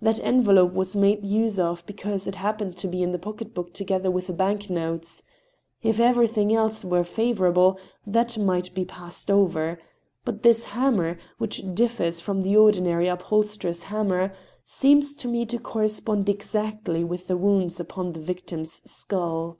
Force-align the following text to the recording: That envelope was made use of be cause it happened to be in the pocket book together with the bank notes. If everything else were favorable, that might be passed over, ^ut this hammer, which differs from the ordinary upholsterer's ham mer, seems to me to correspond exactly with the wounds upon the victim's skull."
That 0.00 0.18
envelope 0.24 0.72
was 0.72 0.96
made 0.96 1.22
use 1.22 1.58
of 1.58 1.84
be 1.84 1.92
cause 1.92 2.26
it 2.26 2.36
happened 2.36 2.78
to 2.78 2.88
be 2.88 3.02
in 3.02 3.12
the 3.12 3.18
pocket 3.18 3.52
book 3.52 3.74
together 3.74 4.10
with 4.10 4.26
the 4.26 4.32
bank 4.32 4.70
notes. 4.70 5.22
If 5.82 6.00
everything 6.00 6.50
else 6.54 6.82
were 6.82 7.04
favorable, 7.04 7.78
that 8.06 8.38
might 8.38 8.72
be 8.74 8.86
passed 8.86 9.30
over, 9.30 9.78
^ut 10.26 10.40
this 10.40 10.62
hammer, 10.62 11.18
which 11.36 11.62
differs 11.74 12.20
from 12.20 12.40
the 12.40 12.56
ordinary 12.56 13.06
upholsterer's 13.06 13.82
ham 13.82 14.08
mer, 14.08 14.32
seems 14.64 15.14
to 15.16 15.28
me 15.28 15.44
to 15.44 15.58
correspond 15.58 16.30
exactly 16.30 17.04
with 17.04 17.26
the 17.26 17.36
wounds 17.36 17.78
upon 17.78 18.14
the 18.14 18.20
victim's 18.20 18.80
skull." 18.90 19.58